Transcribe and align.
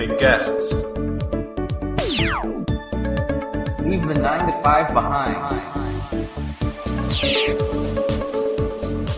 Big 0.00 0.16
guests. 0.16 0.82
Leave 3.84 4.08
the 4.08 4.14
9 4.18 4.46
to 4.46 4.52
5 4.62 4.94
behind. 4.94 5.36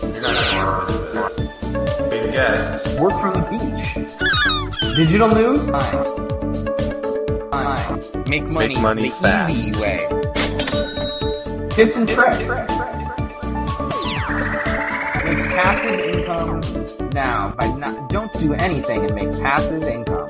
You're 0.01 0.21
not 0.21 0.35
gonna 0.43 0.67
want 0.67 0.87
to 0.89 0.93
miss 1.15 1.35
this. 1.37 1.47
Big 2.09 2.25
guests. 2.33 2.99
Work 2.99 3.13
from 3.13 3.31
the 3.31 3.43
beach. 3.49 3.95
Digital 4.97 5.29
news? 5.29 5.61
Fine. 5.69 6.03
Fine. 7.49 8.25
Make 8.27 8.51
money, 8.51 8.75
money 8.75 9.03
the 9.03 9.15
fast. 9.21 9.55
easy 9.55 9.71
way. 9.79 9.99
Tips 11.69 11.95
and 11.95 12.09
tricks. 12.09 12.39
Make 15.23 15.39
passive 15.47 15.99
income 16.13 16.59
now 17.13 17.51
by 17.51 17.67
not 17.67 18.09
don't 18.09 18.33
do 18.33 18.53
anything 18.55 19.05
and 19.05 19.15
make 19.15 19.31
passive 19.41 19.83
income. 19.83 20.22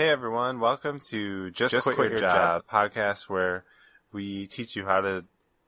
Hey 0.00 0.08
everyone, 0.08 0.60
welcome 0.60 0.98
to 1.10 1.50
Just, 1.50 1.78
Quit, 1.78 2.10
Your, 2.10 2.20
Job, 2.20 2.62
podcast 2.66 3.28
where 3.28 3.64
we 4.14 4.46
teach 4.46 4.74
you 4.74 4.86
how 4.86 5.02
to 5.02 5.26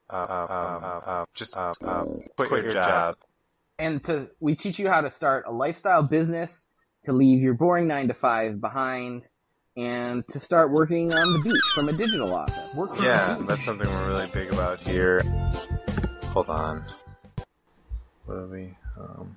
uh, 0.08 0.14
uh, 0.14 0.46
uh, 0.48 1.00
uh, 1.04 1.24
just 1.34 1.54
uh, 1.54 1.74
uh, 1.84 2.04
quit, 2.38 2.64
your, 2.64 2.72
job. 2.72 3.16
And 3.78 4.02
to 4.04 4.30
we 4.40 4.54
teach 4.54 4.78
you 4.78 4.88
how 4.88 5.02
to 5.02 5.10
start 5.10 5.44
a 5.46 5.52
lifestyle 5.52 6.02
business, 6.02 6.64
to 7.04 7.12
leave 7.12 7.42
your 7.42 7.52
boring 7.52 7.86
nine 7.86 8.08
to 8.08 8.14
five 8.14 8.58
behind, 8.58 9.28
and 9.76 10.26
to 10.28 10.40
start 10.40 10.70
working 10.70 11.12
on 11.12 11.32
the 11.34 11.40
beach 11.40 11.62
from 11.74 11.90
a 11.90 11.92
digital 11.92 12.34
office. 12.34 12.74
Work 12.74 12.98
Yeah, 13.02 13.36
that's 13.46 13.66
something 13.66 13.86
we're 13.86 14.08
really 14.08 14.30
big 14.32 14.50
about 14.50 14.80
here. 14.80 15.20
Hold 16.28 16.48
on. 16.48 16.82
What 18.24 18.38
are 18.38 18.46
we? 18.46 18.78
Um, 18.98 19.36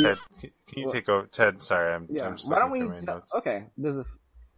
Ted, 0.00 0.18
can 0.40 0.50
can 0.66 0.82
you 0.82 0.92
take 0.92 1.08
over? 1.08 1.26
Ted, 1.26 1.62
sorry, 1.62 1.94
I'm, 1.94 2.06
Yeah. 2.10 2.26
I'm 2.26 2.36
just 2.36 2.50
Why 2.50 2.58
don't 2.58 2.70
we? 2.70 2.82
my 2.82 2.96
t- 2.98 3.04
notes. 3.06 3.34
okay. 3.34 3.64
This 3.76 3.94
is. 3.94 4.04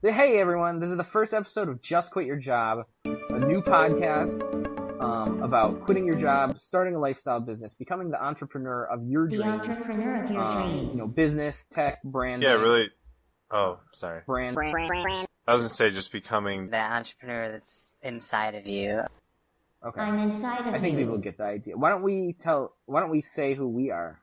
the- 0.03 0.13
Hey 0.13 0.39
everyone! 0.39 0.81
This 0.81 0.91
is 0.91 0.97
the 0.99 1.05
first 1.05 1.33
episode 1.33 1.69
of 1.71 1.81
Just 1.81 2.11
Quit 2.11 2.27
Your 2.27 2.37
Job, 2.37 2.85
a 3.07 3.39
new 3.39 3.63
podcast 3.63 5.01
um, 5.03 5.43
about 5.43 5.81
quitting 5.87 6.05
your 6.05 6.15
job, 6.17 6.59
starting 6.59 6.95
a 6.95 6.99
lifestyle 6.99 7.41
business, 7.41 7.73
becoming 7.75 8.11
the 8.11 8.23
entrepreneur 8.23 8.85
of 8.85 9.03
your 9.07 9.27
The 9.29 9.37
dreams. 9.39 9.67
The 9.67 9.71
entrepreneur 9.73 10.23
of 10.25 10.31
your 10.31 10.43
Um, 10.43 10.63
dreams. 10.73 10.93
you 10.95 10.99
know, 11.01 11.09
business, 11.09 11.67
tech, 11.71 12.03
brand. 12.03 12.43
Yeah, 12.43 12.53
really. 12.53 12.91
Oh, 13.51 13.81
sorry. 13.93 14.21
Brand. 14.27 14.55
brand, 14.55 14.73
brand, 14.73 14.89
brand. 15.03 15.27
I 15.47 15.55
was 15.55 15.63
gonna 15.63 15.69
say 15.71 15.91
just 15.91 16.13
becoming. 16.13 16.69
the 16.69 16.77
entrepreneur 16.79 17.53
that's 17.53 17.97
inside 18.03 18.55
of 18.57 18.67
you. 18.67 19.01
Okay. 19.87 20.01
I'm 20.03 20.19
inside 20.19 20.61
of 20.61 20.67
you. 20.67 20.73
I 20.73 20.79
think 20.81 20.99
you. 20.99 21.05
people 21.05 21.19
get 21.19 21.39
the 21.39 21.45
idea. 21.45 21.77
Why 21.79 21.89
don't 21.91 22.03
we 22.03 22.35
tell? 22.39 22.75
Why 22.85 23.01
don't 23.01 23.11
we 23.11 23.23
say 23.23 23.55
who 23.55 23.69
we 23.69 23.91
are? 23.91 24.21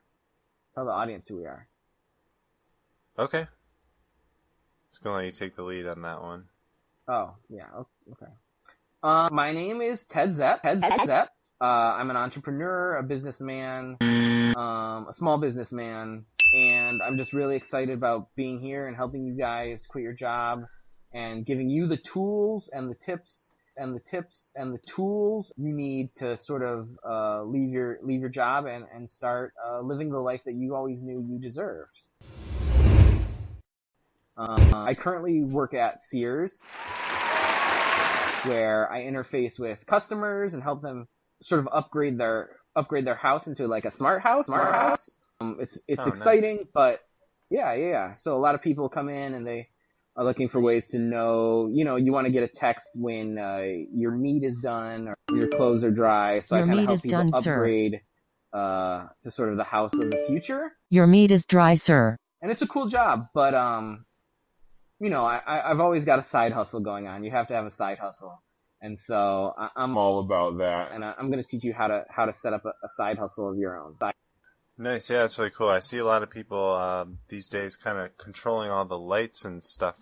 Tell 0.76 0.86
the 0.86 0.92
audience 0.92 1.28
who 1.28 1.38
we 1.38 1.46
are. 1.46 1.68
Okay. 3.20 3.46
Just 4.92 5.04
gonna 5.04 5.18
let 5.18 5.26
you 5.26 5.32
take 5.32 5.56
the 5.56 5.64
lead 5.64 5.86
on 5.88 6.02
that 6.02 6.22
one. 6.22 6.46
Oh, 7.08 7.36
yeah. 7.50 7.68
Okay. 8.12 8.32
Uh, 9.04 9.30
my 9.32 9.52
name 9.52 9.82
is 9.82 10.06
Ted 10.06 10.34
Zepp. 10.34 10.64
Ted 10.64 10.82
Zepp. 11.06 11.30
Uh, 11.60 11.64
I'm 11.64 12.10
an 12.10 12.18
entrepreneur, 12.18 12.98
a 12.98 13.04
businessman, 13.04 13.98
um, 14.02 15.08
a 15.08 15.14
small 15.14 15.38
businessman, 15.38 16.26
and 16.54 17.02
I'm 17.04 17.18
just 17.18 17.34
really 17.34 17.56
excited 17.56 17.94
about 17.94 18.30
being 18.36 18.60
here 18.60 18.88
and 18.88 18.96
helping 18.96 19.26
you 19.26 19.34
guys 19.34 19.86
quit 19.88 20.04
your 20.04 20.14
job 20.14 20.64
and 21.14 21.46
giving 21.46 21.70
you 21.70 21.88
the 21.88 21.98
tools 21.98 22.70
and 22.74 22.90
the 22.90 22.96
tips 22.96 23.48
and 23.78 23.96
the 23.96 24.00
tips 24.00 24.52
and 24.56 24.74
the 24.74 24.80
tools 24.80 25.54
you 25.58 25.74
need 25.74 26.14
to 26.16 26.38
sort 26.38 26.64
of 26.64 26.90
uh, 27.08 27.44
leave 27.44 27.70
your 27.70 28.00
leave 28.04 28.20
your 28.20 28.30
job 28.30 28.66
and 28.66 28.86
and 28.94 29.10
start 29.10 29.54
uh, 29.66 29.82
living 29.82 30.10
the 30.10 30.20
life 30.20 30.42
that 30.46 30.54
you 30.54 30.76
always 30.76 31.02
knew 31.04 31.26
you 31.28 31.40
deserved. 31.40 32.00
Um, 34.38 34.74
I 34.74 34.96
currently 34.96 35.44
work 35.44 35.74
at 35.74 36.02
Sears, 36.02 36.64
where 38.46 38.92
I 38.92 39.02
interface 39.04 39.60
with 39.60 39.86
customers 39.86 40.54
and 40.54 40.64
help 40.64 40.82
them 40.82 41.08
sort 41.42 41.60
of 41.60 41.68
upgrade 41.72 42.18
their 42.18 42.58
upgrade 42.76 43.06
their 43.06 43.16
house 43.16 43.48
into 43.48 43.68
like 43.68 43.86
a 43.86 43.92
smart 43.92 44.22
house. 44.22 44.46
Smart 44.48 44.74
house. 44.74 45.10
Um, 45.40 45.58
it's 45.60 45.78
it's 45.88 46.02
Oh, 46.02 46.10
nice. 46.10 46.18
exciting, 46.18 46.68
but 46.74 47.02
yeah, 47.50 47.74
yeah, 47.74 47.90
yeah. 47.90 48.14
So 48.14 48.36
a 48.36 48.40
lot 48.40 48.56
of 48.56 48.62
people 48.62 48.90
come 48.90 49.10
in 49.10 49.34
and 49.34 49.46
they 49.46 49.70
are 50.16 50.26
looking 50.26 50.50
for 50.50 50.60
ways 50.60 50.88
to 50.90 51.00
know. 51.00 51.70
You 51.72 51.86
know, 51.86 51.96
you 51.96 52.12
want 52.12 52.26
to 52.28 52.32
get 52.32 52.44
a 52.44 52.48
text 52.48 52.90
when 52.96 53.38
uh, 53.38 53.64
your 53.94 54.12
meat 54.12 54.44
is 54.44 54.58
done 54.58 55.08
or 55.08 55.16
your 55.36 55.48
clothes 55.48 55.84
are 55.84 55.92
dry. 55.92 56.42
So 56.42 56.56
Your 56.56 56.66
I 56.66 56.68
kind 56.68 56.78
meat 56.78 56.84
of 56.84 56.88
help 56.88 56.96
is 56.96 57.02
people 57.04 57.18
done, 57.24 57.32
upgrade 57.34 58.02
uh, 58.54 59.08
to 59.24 59.32
sort 59.32 59.50
of 59.50 59.58
the 59.58 59.64
house 59.64 59.94
of 59.94 60.12
the 60.12 60.24
future 60.28 60.72
Your 60.90 61.08
meat 61.08 61.32
is 61.32 61.46
dry, 61.46 61.76
sir. 61.76 62.18
and 62.42 62.52
it's 62.52 62.62
a 62.62 62.68
cool 62.68 62.88
job, 62.88 63.28
but 63.34 63.54
um, 63.54 64.06
you 65.00 65.10
know, 65.10 65.26
I, 65.26 65.38
I 65.48 65.72
I've 65.72 65.80
always 65.80 66.06
got 66.06 66.20
a 66.20 66.24
side 66.24 66.52
hustle 66.52 66.82
going 66.82 67.08
on. 67.08 67.24
You 67.24 67.32
have 67.32 67.48
to 67.48 67.54
have 67.54 67.66
a 67.66 67.72
side 67.72 67.98
hustle, 67.98 68.42
and 68.82 69.00
so 69.00 69.54
I, 69.58 69.70
I'm 69.76 69.98
all 69.98 70.20
about 70.20 70.58
that. 70.60 70.92
And 70.92 71.04
I, 71.04 71.14
I'm 71.18 71.32
going 71.32 71.42
to 71.44 71.48
teach 71.50 71.64
you 71.64 71.74
how 71.74 71.88
to 71.88 72.04
how 72.10 72.26
to 72.26 72.34
set 72.34 72.54
up 72.54 72.66
a, 72.66 72.74
a 72.84 72.90
side 72.90 73.18
hustle 73.18 73.50
of 73.50 73.58
your 73.58 73.80
own. 73.80 73.96
Nice, 74.82 75.12
yeah, 75.12 75.20
that's 75.20 75.38
really 75.38 75.52
cool. 75.52 75.70
I 75.70 75.80
see 75.80 76.00
a 76.00 76.06
lot 76.06 76.24
of 76.24 76.32
people 76.32 76.74
um, 76.74 77.20
these 77.30 77.48
days 77.48 77.78
kind 77.78 78.00
of 78.00 78.18
controlling 78.18 78.72
all 78.72 78.84
the 78.84 78.98
lights 78.98 79.46
and 79.46 79.64
stuff 79.64 80.00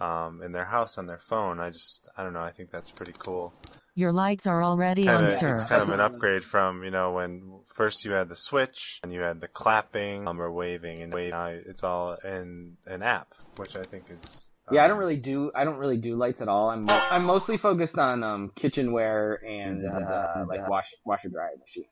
um, 0.00 0.42
in 0.42 0.50
their 0.50 0.64
house 0.64 0.98
on 0.98 1.06
their 1.06 1.20
phone. 1.20 1.60
I 1.60 1.70
just, 1.70 2.08
I 2.16 2.24
don't 2.24 2.32
know. 2.32 2.42
I 2.42 2.50
think 2.50 2.72
that's 2.72 2.90
pretty 2.90 3.14
cool. 3.16 3.54
Your 3.94 4.10
lights 4.10 4.48
are 4.48 4.64
already 4.64 5.04
Kinda, 5.04 5.30
on, 5.30 5.38
sir. 5.38 5.54
It's 5.54 5.64
kind 5.64 5.80
of 5.80 5.90
an 5.90 6.00
upgrade 6.00 6.42
from 6.42 6.82
you 6.82 6.90
know 6.90 7.12
when 7.12 7.60
first 7.72 8.04
you 8.04 8.10
had 8.10 8.28
the 8.28 8.34
switch 8.34 8.98
and 9.04 9.12
you 9.12 9.20
had 9.20 9.40
the 9.40 9.46
clapping 9.46 10.26
um, 10.26 10.40
or 10.40 10.50
waving, 10.50 11.02
and 11.02 11.12
now 11.12 11.46
it's 11.46 11.84
all 11.84 12.14
in 12.24 12.76
an 12.86 13.04
app, 13.04 13.28
which 13.56 13.76
I 13.76 13.82
think 13.82 14.06
is. 14.10 14.50
Yeah, 14.72 14.82
I 14.82 14.88
don't 14.88 14.96
um, 14.96 15.00
really 15.00 15.18
do 15.18 15.52
I 15.54 15.62
don't 15.62 15.76
really 15.76 15.98
do 15.98 16.16
lights 16.16 16.40
at 16.40 16.48
all. 16.48 16.70
I'm 16.70 16.82
mo- 16.82 17.06
I'm 17.10 17.24
mostly 17.24 17.56
focused 17.58 17.96
on 17.96 18.24
um 18.24 18.50
kitchenware 18.56 19.40
and 19.46 19.84
uh, 19.84 20.46
like 20.48 20.68
wash 20.68 20.92
washer 21.04 21.28
dryer 21.28 21.52
machines. 21.60 21.86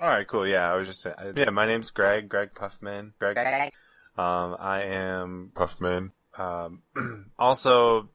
All 0.00 0.08
right, 0.08 0.26
cool. 0.26 0.46
Yeah, 0.46 0.70
I 0.72 0.76
was 0.76 0.86
just 0.86 1.00
saying. 1.00 1.16
Yeah, 1.36 1.50
my 1.50 1.66
name's 1.66 1.90
Greg. 1.90 2.28
Greg 2.28 2.54
Puffman. 2.54 3.12
Greg. 3.18 3.34
Greg, 3.34 3.72
Um, 4.16 4.56
I 4.58 4.82
am 4.82 5.50
Puffman. 5.54 6.12
Um, 6.36 6.82
also, 7.38 8.08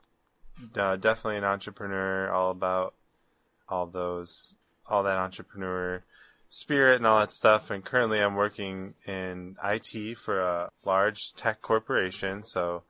uh, 0.76 0.96
definitely 0.96 1.36
an 1.36 1.44
entrepreneur. 1.44 2.30
All 2.30 2.50
about 2.50 2.94
all 3.68 3.86
those, 3.86 4.54
all 4.86 5.02
that 5.02 5.18
entrepreneur 5.18 6.02
spirit 6.48 6.96
and 6.96 7.06
all 7.06 7.18
that 7.20 7.32
stuff. 7.32 7.70
And 7.70 7.84
currently, 7.84 8.18
I'm 8.20 8.34
working 8.34 8.94
in 9.06 9.56
IT 9.62 10.16
for 10.16 10.40
a 10.40 10.70
large 10.86 11.34
tech 11.34 11.60
corporation. 11.60 12.44
So, 12.44 12.82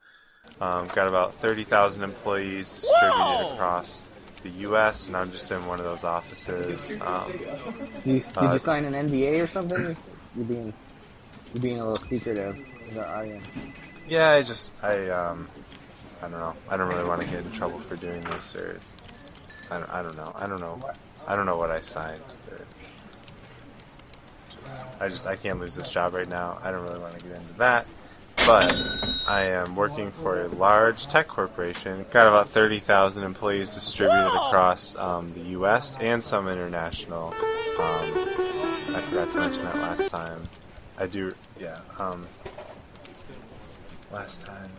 um, 0.61 0.87
got 0.87 1.09
about 1.09 1.35
thirty 1.35 1.65
thousand 1.65 2.03
employees 2.03 2.73
distributed 2.73 3.53
across 3.55 4.07
the 4.45 4.51
U.S. 4.69 5.07
And 5.07 5.17
I'm 5.17 5.31
just 5.31 5.51
in 5.51 5.65
one 5.65 5.79
of 5.79 5.85
those 5.85 6.03
offices. 6.03 7.01
Um, 7.01 7.31
Do 7.31 8.11
you, 8.13 8.19
did 8.19 8.37
Uh, 8.37 8.53
you 8.53 8.59
sign 8.59 8.85
an 8.85 8.93
NDA 8.93 9.43
or 9.43 9.47
something? 9.47 9.97
You're 10.35 10.45
being 10.45 10.73
you're 11.53 11.61
being 11.61 11.79
a 11.79 11.87
little 11.89 12.05
secretive 12.05 12.55
with 12.87 12.97
our 12.99 13.15
audience. 13.21 13.47
Yeah, 14.07 14.29
I 14.31 14.43
just 14.43 14.75
I 14.83 15.09
um 15.09 15.49
I 16.21 16.27
don't 16.27 16.39
know. 16.39 16.53
I 16.69 16.77
don't 16.77 16.87
really 16.89 17.05
want 17.05 17.21
to 17.21 17.27
get 17.27 17.43
in 17.43 17.51
trouble 17.51 17.79
for 17.79 17.95
doing 17.95 18.21
this 18.25 18.55
or 18.55 18.79
I 19.71 19.79
don't 19.79 19.89
I 19.89 20.01
don't 20.03 20.15
know. 20.15 20.31
I 20.35 20.45
don't 20.47 20.59
know. 20.59 20.79
I 21.27 21.35
don't 21.35 21.47
know 21.47 21.57
what 21.57 21.71
I 21.71 21.81
signed. 21.81 22.21
Just, 24.63 24.85
I 24.99 25.09
just 25.09 25.25
I 25.25 25.35
can't 25.35 25.59
lose 25.59 25.73
this 25.73 25.89
job 25.89 26.13
right 26.13 26.29
now. 26.29 26.59
I 26.61 26.69
don't 26.69 26.83
really 26.83 26.99
want 26.99 27.17
to 27.17 27.23
get 27.25 27.35
into 27.35 27.53
that. 27.53 27.87
But 28.45 28.75
I 29.27 29.45
am 29.45 29.75
working 29.75 30.11
for 30.11 30.41
a 30.41 30.47
large 30.47 31.07
tech 31.07 31.27
corporation. 31.27 32.05
Got 32.11 32.27
about 32.27 32.49
30,000 32.49 33.23
employees 33.23 33.73
distributed 33.73 34.27
across 34.27 34.95
um, 34.97 35.33
the 35.33 35.41
U.S. 35.57 35.97
and 35.99 36.23
some 36.23 36.47
international. 36.47 37.29
Um, 37.79 38.29
I 38.93 39.01
forgot 39.09 39.31
to 39.31 39.37
mention 39.39 39.63
that 39.63 39.75
last 39.77 40.09
time. 40.09 40.47
I 40.99 41.07
do, 41.07 41.33
yeah. 41.59 41.79
Um, 41.97 42.27
last 44.11 44.45
time. 44.45 44.69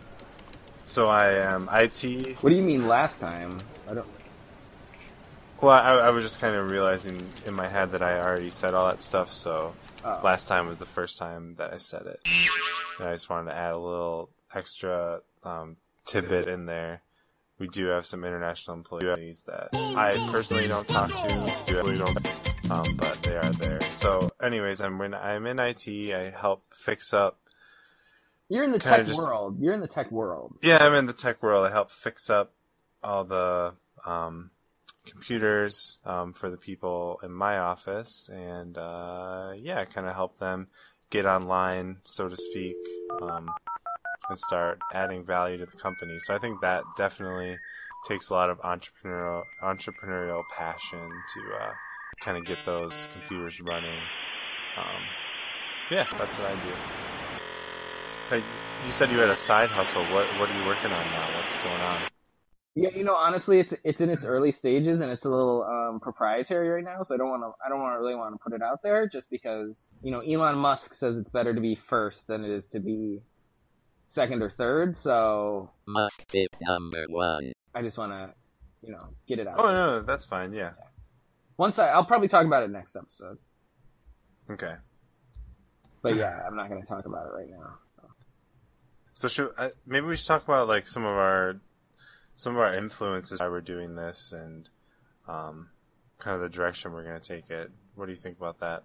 So 0.85 1.09
I 1.09 1.33
am 1.33 1.69
IT. 1.69 2.41
What 2.41 2.49
do 2.49 2.55
you 2.55 2.63
mean 2.63 2.87
last 2.87 3.19
time? 3.19 3.59
I 3.89 3.95
don't. 3.95 4.07
Well, 5.59 5.73
I, 5.73 5.91
I 5.95 6.09
was 6.11 6.23
just 6.23 6.39
kind 6.39 6.55
of 6.55 6.69
realizing 6.69 7.21
in 7.45 7.53
my 7.53 7.67
head 7.67 7.91
that 7.91 8.01
I 8.01 8.21
already 8.21 8.49
said 8.49 8.73
all 8.73 8.87
that 8.87 9.01
stuff. 9.01 9.33
So 9.33 9.73
Oh. 10.07 10.21
last 10.23 10.47
time 10.47 10.67
was 10.67 10.77
the 10.77 10.85
first 10.85 11.17
time 11.17 11.55
that 11.57 11.73
I 11.73 11.77
said 11.77 12.05
it. 12.05 12.19
And 12.99 13.09
I 13.09 13.11
just 13.13 13.29
wanted 13.29 13.51
to 13.51 13.57
add 13.57 13.73
a 13.73 13.79
little 13.79 14.29
extra 14.53 15.19
um, 15.43 15.75
tidbit 16.05 16.47
in 16.47 16.65
there. 16.65 17.01
We 17.59 17.67
do 17.67 17.87
have 17.87 18.05
some 18.05 18.23
international 18.23 18.77
employees 18.77 19.43
that 19.47 19.69
I 19.73 20.11
personally 20.31 20.67
don't 20.67 20.87
talk 20.87 21.09
to, 21.09 21.73
really 21.73 21.97
don't, 21.97 22.71
um, 22.71 22.95
but 22.97 23.19
they 23.23 23.35
are 23.35 23.49
there. 23.49 23.81
So, 23.81 24.29
anyways, 24.41 24.79
I'm 24.79 25.01
in, 25.01 25.13
I'm 25.15 25.45
in 25.47 25.57
IT. 25.59 25.87
I 26.13 26.29
help 26.29 26.63
fix 26.71 27.13
up 27.13 27.39
You're 28.47 28.63
in 28.63 28.71
the 28.71 28.79
tech 28.79 29.07
just- 29.07 29.17
world. 29.19 29.59
You're 29.59 29.73
in 29.73 29.81
the 29.81 29.87
tech 29.87 30.11
world. 30.11 30.53
Yeah, 30.61 30.77
I'm 30.85 30.93
in 30.93 31.07
the 31.07 31.13
tech 31.13 31.41
world. 31.41 31.65
I 31.67 31.71
help 31.71 31.91
fix 31.91 32.29
up 32.29 32.53
all 33.03 33.23
the 33.23 33.73
um, 34.05 34.51
computers 35.09 35.99
um, 36.05 36.33
for 36.33 36.49
the 36.49 36.57
people 36.57 37.19
in 37.23 37.31
my 37.31 37.57
office, 37.57 38.29
and 38.33 38.77
uh, 38.77 39.53
yeah, 39.55 39.85
kind 39.85 40.07
of 40.07 40.13
help 40.13 40.37
them 40.39 40.67
get 41.09 41.25
online, 41.25 41.97
so 42.03 42.27
to 42.27 42.37
speak, 42.37 42.75
um, 43.21 43.49
and 44.29 44.39
start 44.39 44.79
adding 44.93 45.23
value 45.23 45.57
to 45.57 45.65
the 45.65 45.77
company. 45.77 46.17
So 46.25 46.35
I 46.35 46.37
think 46.37 46.61
that 46.61 46.83
definitely 46.97 47.57
takes 48.07 48.29
a 48.29 48.33
lot 48.33 48.49
of 48.49 48.59
entrepreneurial 48.59 49.43
entrepreneurial 49.63 50.43
passion 50.55 50.99
to 50.99 51.55
uh, 51.55 51.71
kind 52.21 52.37
of 52.37 52.45
get 52.45 52.57
those 52.65 53.07
computers 53.11 53.59
running. 53.61 53.99
Um, 54.77 55.01
yeah, 55.91 56.05
that's 56.17 56.37
what 56.37 56.47
I 56.47 56.55
do. 56.63 56.73
So 58.25 58.35
you 58.35 58.91
said 58.91 59.11
you 59.11 59.19
had 59.19 59.29
a 59.29 59.35
side 59.35 59.69
hustle. 59.69 60.03
What 60.03 60.27
what 60.39 60.49
are 60.49 60.59
you 60.59 60.65
working 60.65 60.91
on 60.91 61.05
now? 61.11 61.41
What's 61.41 61.55
going 61.57 61.81
on? 61.81 62.16
Yeah, 62.79 62.89
you 62.95 63.03
know, 63.03 63.15
honestly, 63.15 63.59
it's 63.59 63.73
it's 63.83 64.01
in 64.01 64.11
its 64.11 64.23
early 64.23 64.51
stages 64.51 65.01
and 65.01 65.11
it's 65.11 65.25
a 65.25 65.29
little 65.29 65.63
um, 65.63 65.99
proprietary 65.99 66.69
right 66.69 66.83
now. 66.83 67.01
So 67.01 67.15
I 67.15 67.17
don't 67.17 67.29
want 67.29 67.41
to 67.41 67.51
I 67.65 67.69
don't 67.69 67.81
want 67.81 67.95
to 67.95 67.99
really 67.99 68.13
want 68.13 68.35
to 68.35 68.37
put 68.37 68.53
it 68.53 68.61
out 68.61 68.83
there 68.83 69.07
just 69.07 69.31
because 69.31 69.95
you 70.03 70.11
know 70.11 70.19
Elon 70.19 70.59
Musk 70.59 70.93
says 70.93 71.17
it's 71.17 71.31
better 71.31 71.55
to 71.55 71.59
be 71.59 71.73
first 71.73 72.27
than 72.27 72.45
it 72.45 72.51
is 72.51 72.67
to 72.67 72.79
be 72.79 73.23
second 74.09 74.43
or 74.43 74.51
third. 74.51 74.95
So 74.95 75.71
Musk 75.87 76.27
tip 76.27 76.55
number 76.61 77.05
one. 77.09 77.51
I 77.73 77.81
just 77.81 77.97
want 77.97 78.11
to 78.11 78.35
you 78.83 78.91
know 78.91 79.07
get 79.27 79.39
it 79.39 79.47
out. 79.47 79.55
Oh 79.57 79.69
there. 79.69 79.75
no, 79.75 79.97
no, 79.97 80.01
that's 80.03 80.25
fine. 80.25 80.53
Yeah. 80.53 80.73
Once 81.57 81.79
I 81.79 81.87
I'll 81.87 82.05
probably 82.05 82.27
talk 82.27 82.45
about 82.45 82.61
it 82.61 82.69
next 82.69 82.95
episode. 82.95 83.39
Okay. 84.51 84.75
But 86.03 86.15
yeah, 86.15 86.43
I'm 86.45 86.55
not 86.55 86.69
going 86.69 86.83
to 86.83 86.87
talk 86.87 87.07
about 87.07 87.25
it 87.25 87.31
right 87.35 87.49
now. 87.49 87.79
So. 87.95 88.03
So 89.15 89.27
should 89.27 89.51
I, 89.57 89.71
maybe 89.87 90.05
we 90.05 90.15
should 90.15 90.27
talk 90.27 90.43
about 90.43 90.67
like 90.67 90.87
some 90.87 91.03
of 91.03 91.15
our 91.15 91.59
some 92.37 92.53
of 92.53 92.61
our 92.61 92.73
influences 92.73 93.41
why 93.41 93.49
we're 93.49 93.61
doing 93.61 93.95
this 93.95 94.31
and 94.31 94.69
um, 95.27 95.69
kind 96.19 96.35
of 96.35 96.41
the 96.41 96.49
direction 96.49 96.93
we're 96.93 97.03
going 97.03 97.19
to 97.19 97.27
take 97.27 97.49
it. 97.49 97.71
What 97.95 98.05
do 98.05 98.11
you 98.11 98.17
think 98.17 98.37
about 98.37 98.59
that? 98.59 98.83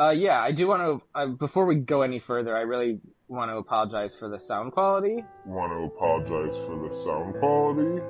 Uh, 0.00 0.10
yeah, 0.10 0.40
I 0.40 0.52
do 0.52 0.66
want 0.66 0.82
to. 0.82 1.18
Uh, 1.18 1.26
before 1.26 1.64
we 1.64 1.76
go 1.76 2.02
any 2.02 2.18
further, 2.18 2.56
I 2.56 2.60
really 2.60 3.00
want 3.28 3.50
to 3.50 3.56
apologize 3.56 4.14
for 4.14 4.28
the 4.28 4.38
sound 4.38 4.72
quality. 4.72 5.24
Want 5.44 5.72
to 5.72 5.96
apologize 5.96 6.54
for 6.66 6.76
the 6.76 6.94
sound 7.04 7.34
quality. 7.40 8.02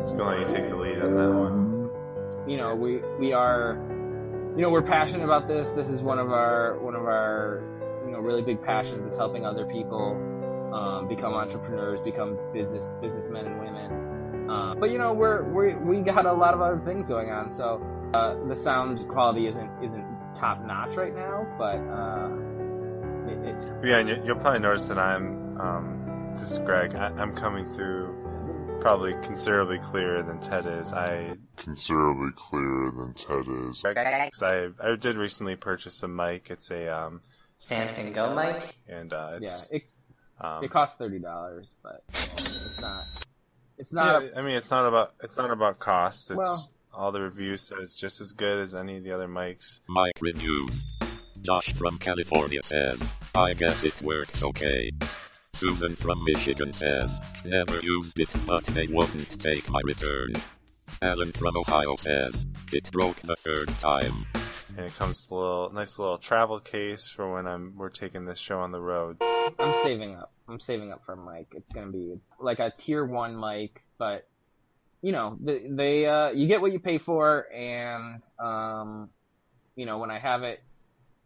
It's 0.00 0.12
going 0.12 0.18
to 0.18 0.40
let 0.42 0.48
you 0.48 0.54
take 0.54 0.68
the 0.68 0.76
lead 0.76 0.98
on 1.02 1.14
that 1.14 1.32
one. 1.32 2.48
You 2.48 2.56
know, 2.56 2.74
we 2.74 2.98
we 3.18 3.32
are, 3.32 3.74
you 4.56 4.62
know, 4.62 4.70
we're 4.70 4.82
passionate 4.82 5.24
about 5.24 5.48
this. 5.48 5.70
This 5.70 5.88
is 5.88 6.02
one 6.02 6.18
of 6.18 6.30
our 6.30 6.78
one 6.78 6.94
of 6.94 7.02
our, 7.02 7.62
you 8.04 8.12
know, 8.12 8.20
really 8.20 8.42
big 8.42 8.62
passions. 8.62 9.06
It's 9.06 9.16
helping 9.16 9.44
other 9.44 9.66
people 9.66 10.37
um, 10.72 11.08
become 11.08 11.34
entrepreneurs, 11.34 12.00
become 12.04 12.38
business 12.52 12.90
businessmen 13.00 13.46
and 13.46 13.58
women. 13.60 14.50
Um, 14.50 14.80
but 14.80 14.90
you 14.90 14.98
know, 14.98 15.12
we're 15.12 15.42
we 15.44 15.74
we 15.74 16.00
got 16.02 16.26
a 16.26 16.32
lot 16.32 16.54
of 16.54 16.60
other 16.60 16.80
things 16.84 17.08
going 17.08 17.30
on, 17.30 17.50
so 17.50 17.82
uh, 18.14 18.34
the 18.46 18.56
sound 18.56 19.06
quality 19.08 19.46
isn't 19.46 19.70
isn't 19.82 20.04
top 20.34 20.64
notch 20.64 20.96
right 20.96 21.14
now. 21.14 21.46
But 21.58 21.76
uh, 21.78 22.30
it, 23.30 23.54
it, 23.56 23.86
Yeah, 23.86 23.98
and 23.98 24.08
you, 24.08 24.22
you'll 24.24 24.36
probably 24.36 24.60
notice 24.60 24.86
that 24.86 24.98
I'm. 24.98 25.60
Um, 25.60 26.34
this 26.34 26.52
is 26.52 26.58
Greg. 26.60 26.94
I, 26.94 27.08
I'm 27.08 27.34
coming 27.34 27.72
through 27.74 28.78
probably 28.80 29.12
considerably 29.22 29.78
clearer 29.78 30.22
than 30.22 30.40
Ted 30.40 30.66
is. 30.66 30.92
I 30.92 31.36
Considerably 31.56 32.30
clearer 32.36 32.92
than 32.92 33.14
Ted 33.14 33.44
is. 33.48 33.82
because 33.82 34.42
I 34.42 34.68
I 34.80 34.96
did 34.96 35.16
recently 35.16 35.56
purchase 35.56 36.02
a 36.02 36.08
mic. 36.08 36.48
It's 36.50 36.70
a 36.70 36.88
um, 36.88 37.20
Samson 37.58 38.12
Go 38.12 38.34
mic. 38.34 38.76
and 38.88 39.12
uh, 39.12 39.38
yeah, 39.40 39.56
it 39.72 39.82
um, 40.40 40.64
it 40.64 40.70
costs 40.70 40.96
thirty 40.96 41.18
dollars, 41.18 41.74
but 41.82 42.02
it's 42.12 42.80
not. 42.80 43.04
It's 43.78 43.92
not. 43.92 44.22
yeah, 44.22 44.28
I 44.36 44.42
mean, 44.42 44.56
it's 44.56 44.70
not 44.70 44.86
about 44.86 45.14
it's 45.22 45.36
not 45.36 45.50
about 45.50 45.78
cost. 45.78 46.30
It's 46.30 46.38
Well- 46.38 46.70
all 46.94 47.12
the 47.12 47.20
reviews 47.20 47.62
said 47.62 47.78
it's 47.80 47.94
just 47.94 48.20
as 48.20 48.32
good 48.32 48.58
as 48.58 48.74
any 48.74 48.96
of 48.96 49.04
the 49.04 49.12
other 49.12 49.28
mics. 49.28 49.80
Mike 49.88 50.14
reviews. 50.20 50.84
Josh 51.42 51.72
from 51.74 51.96
California 51.98 52.60
says, 52.64 53.00
I 53.36 53.54
guess 53.54 53.84
it 53.84 54.02
works 54.02 54.42
okay. 54.42 54.90
Susan 55.52 55.94
from 55.94 56.24
Michigan 56.24 56.72
says, 56.72 57.20
never 57.44 57.78
used 57.80 58.18
it, 58.18 58.34
but 58.46 58.64
they 58.64 58.88
wouldn't 58.88 59.40
take 59.40 59.68
my 59.70 59.80
return. 59.84 60.32
Alan 61.00 61.30
from 61.30 61.56
Ohio 61.56 61.94
says, 61.94 62.46
it 62.72 62.90
broke 62.90 63.20
the 63.22 63.36
third 63.36 63.68
time. 63.78 64.26
And 64.78 64.86
it 64.86 64.94
comes 64.94 65.26
with 65.28 65.32
a 65.32 65.34
little 65.34 65.70
nice 65.72 65.98
little 65.98 66.18
travel 66.18 66.60
case 66.60 67.08
for 67.08 67.34
when 67.34 67.48
I'm 67.48 67.76
we're 67.76 67.88
taking 67.88 68.24
this 68.24 68.38
show 68.38 68.60
on 68.60 68.70
the 68.70 68.80
road. 68.80 69.16
I'm 69.58 69.74
saving 69.82 70.14
up. 70.14 70.30
I'm 70.48 70.60
saving 70.60 70.92
up 70.92 71.04
for 71.04 71.14
a 71.14 71.16
mic. 71.16 71.48
It's 71.56 71.68
gonna 71.68 71.90
be 71.90 72.20
like 72.38 72.60
a 72.60 72.70
tier 72.70 73.04
one 73.04 73.38
mic, 73.38 73.82
but 73.98 74.28
you 75.02 75.10
know, 75.10 75.36
they, 75.40 75.66
they 75.68 76.06
uh, 76.06 76.30
you 76.30 76.46
get 76.46 76.60
what 76.60 76.72
you 76.72 76.78
pay 76.78 76.98
for, 76.98 77.52
and 77.52 78.22
um, 78.38 79.10
you 79.74 79.84
know, 79.84 79.98
when 79.98 80.12
I 80.12 80.20
have 80.20 80.44
it, 80.44 80.62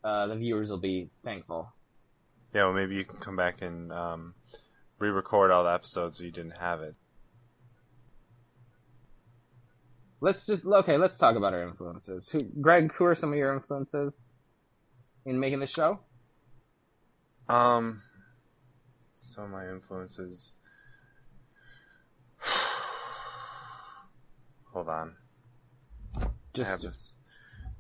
uh, 0.03 0.29
the 0.29 0.37
viewers 0.37 0.71
will 0.71 0.79
be 0.79 1.11
thankful. 1.23 1.71
Yeah, 2.55 2.65
well, 2.65 2.73
maybe 2.73 2.95
you 2.95 3.05
can 3.05 3.19
come 3.19 3.37
back 3.37 3.61
and 3.61 3.93
um, 3.93 4.35
re-record 4.99 5.51
all 5.51 5.65
the 5.65 5.73
episodes 5.73 6.19
so 6.19 6.25
you 6.25 6.31
didn't 6.31 6.53
have 6.53 6.81
it. 6.81 6.95
Let's 10.23 10.47
just 10.47 10.65
okay. 10.65 10.97
Let's 10.99 11.19
talk 11.19 11.35
about 11.35 11.53
our 11.53 11.65
influences. 11.65 12.29
Who, 12.29 12.41
Greg? 12.61 12.93
Who 12.95 13.05
are 13.07 13.15
some 13.17 13.33
of 13.33 13.37
your 13.39 13.53
influences 13.53 14.29
in 15.27 15.41
making 15.41 15.59
the 15.59 15.67
show? 15.67 15.99
Um, 17.49 18.03
some 19.21 19.45
of 19.45 19.51
my 19.51 19.69
influences. 19.69 20.57
Hold 24.73 24.89
on, 24.89 25.15
Just 26.55 26.81
this. 26.83 27.15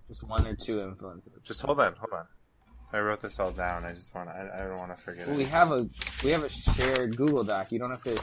just 0.08 0.22
one 0.24 0.46
or 0.46 0.54
two 0.54 0.80
influences. 0.82 1.32
Just 1.42 1.62
hold 1.62 1.80
on, 1.80 1.94
hold 1.94 2.12
on. 2.12 2.26
I 2.92 2.98
wrote 3.00 3.22
this 3.22 3.40
all 3.40 3.50
down. 3.50 3.86
I 3.86 3.92
just 3.92 4.14
want 4.14 4.28
to. 4.28 4.34
I, 4.34 4.64
I 4.64 4.68
don't 4.68 4.76
want 4.76 4.94
to 4.94 5.02
forget 5.02 5.26
Well, 5.26 5.34
it. 5.36 5.38
we 5.38 5.44
have 5.46 5.72
a 5.72 5.88
we 6.22 6.30
have 6.32 6.42
a 6.44 6.50
shared 6.50 7.16
Google 7.16 7.44
Doc. 7.44 7.72
You 7.72 7.78
don't 7.78 7.90
have 7.90 8.04
to. 8.04 8.20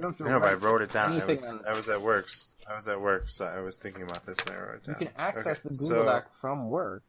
You 0.00 0.14
don't. 0.16 0.20
No, 0.20 0.40
but 0.40 0.48
I 0.48 0.54
wrote 0.54 0.80
it 0.80 0.90
down. 0.92 1.20
I 1.20 1.24
was, 1.26 1.42
on- 1.42 1.60
I 1.68 1.76
was 1.76 1.88
at 1.90 2.00
work. 2.00 2.28
I 2.66 2.74
was 2.74 2.88
at 2.88 2.98
work, 3.00 3.28
so 3.28 3.44
I 3.44 3.60
was 3.60 3.78
thinking 3.78 4.02
about 4.02 4.24
this 4.24 4.38
and 4.46 4.56
I 4.56 4.60
wrote 4.60 4.74
it 4.76 4.88
You 4.88 4.94
can 4.94 5.08
access 5.18 5.58
Okay, 5.58 5.60
the 5.64 5.68
Google 5.70 5.86
so- 5.86 6.04
Doc 6.04 6.26
from 6.40 6.68
work. 6.70 7.02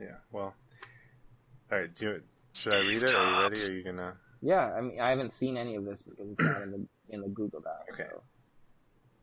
Yeah. 0.00 0.06
Well. 0.32 0.54
All 1.70 1.78
right. 1.78 1.94
Do 1.94 2.06
you, 2.06 2.22
should 2.54 2.74
I 2.74 2.78
read 2.80 3.02
it? 3.02 3.14
Are 3.14 3.30
you 3.36 3.42
ready? 3.48 3.60
Are 3.60 3.72
you 3.76 3.82
gonna? 3.84 4.14
Yeah, 4.40 4.72
I 4.72 4.80
mean, 4.80 4.98
I 5.00 5.10
haven't 5.10 5.32
seen 5.32 5.58
any 5.58 5.74
of 5.76 5.84
this 5.84 6.00
because 6.02 6.30
it's 6.30 6.40
not 6.42 6.62
in 6.62 6.70
the 6.70 6.86
in 7.10 7.20
the 7.20 7.28
Google 7.28 7.60
Doc. 7.60 7.84
Okay. 7.92 8.06
So. 8.10 8.22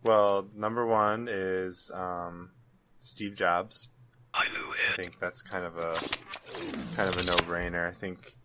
Well, 0.04 0.48
number 0.56 0.86
one 0.86 1.28
is 1.30 1.92
um, 1.96 2.52
Steve 3.02 3.34
Jobs. 3.36 3.90
I 4.36 4.48
knew 4.50 4.72
it. 4.74 5.00
I 5.00 5.02
think 5.02 5.20
that's 5.20 5.42
kind 5.42 5.66
of 5.66 5.78
a 5.78 5.94
kind 6.96 7.10
of 7.10 7.18
a 7.20 7.26
no-brainer. 7.26 7.88
I 7.88 7.92
think 7.92 8.36